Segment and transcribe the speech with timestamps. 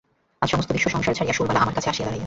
[0.43, 2.19] আজ সমস্ত বিশ্বসংসার ছাড়িয়া সুরবালা আমার কাছে আসিয়া দাঁড়াইয়াছে।